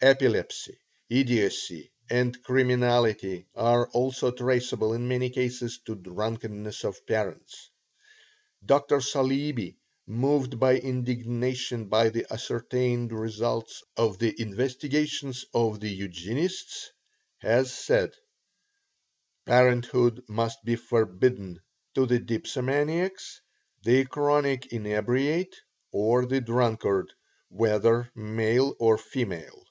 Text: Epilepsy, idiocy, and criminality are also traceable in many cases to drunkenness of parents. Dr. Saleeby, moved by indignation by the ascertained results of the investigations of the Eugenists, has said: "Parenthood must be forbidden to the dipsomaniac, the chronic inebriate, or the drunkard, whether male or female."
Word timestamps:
Epilepsy, 0.00 0.78
idiocy, 1.10 1.90
and 2.08 2.40
criminality 2.44 3.44
are 3.56 3.88
also 3.88 4.30
traceable 4.30 4.92
in 4.92 5.08
many 5.08 5.28
cases 5.28 5.80
to 5.84 5.96
drunkenness 5.96 6.84
of 6.84 7.04
parents. 7.04 7.68
Dr. 8.64 9.00
Saleeby, 9.00 9.74
moved 10.06 10.56
by 10.60 10.76
indignation 10.76 11.86
by 11.86 12.10
the 12.10 12.26
ascertained 12.32 13.10
results 13.12 13.82
of 13.96 14.20
the 14.20 14.40
investigations 14.40 15.44
of 15.52 15.80
the 15.80 15.90
Eugenists, 15.90 16.92
has 17.38 17.72
said: 17.72 18.14
"Parenthood 19.46 20.22
must 20.28 20.64
be 20.64 20.76
forbidden 20.76 21.58
to 21.96 22.06
the 22.06 22.20
dipsomaniac, 22.20 23.14
the 23.82 24.04
chronic 24.04 24.66
inebriate, 24.72 25.56
or 25.90 26.24
the 26.24 26.40
drunkard, 26.40 27.12
whether 27.48 28.12
male 28.14 28.76
or 28.78 28.96
female." 28.96 29.64